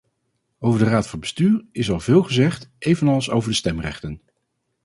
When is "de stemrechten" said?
3.49-4.21